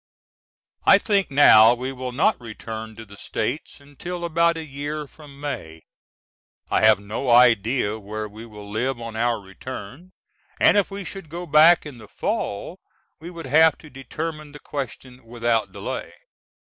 I 0.83 0.97
think 0.97 1.29
now 1.29 1.75
we 1.75 1.91
will 1.91 2.11
not 2.11 2.41
return 2.41 2.95
to 2.95 3.05
the 3.05 3.17
States 3.17 3.79
until 3.79 4.25
about 4.25 4.57
a 4.57 4.65
year 4.65 5.05
from 5.05 5.39
May. 5.39 5.83
I 6.71 6.81
have 6.81 6.99
no 6.99 7.29
idea 7.29 7.99
where 7.99 8.27
we 8.27 8.43
will 8.47 8.67
live 8.67 8.99
on 8.99 9.15
our 9.15 9.39
return, 9.39 10.13
and 10.59 10.75
if 10.75 10.89
we 10.89 11.03
should 11.05 11.29
go 11.29 11.45
back 11.45 11.85
in 11.85 11.99
the 11.99 12.07
fall 12.07 12.79
we 13.19 13.29
would 13.29 13.45
have 13.45 13.77
to 13.77 13.91
determine 13.91 14.53
the 14.53 14.59
question 14.59 15.23
without 15.23 15.71
delay. 15.71 16.11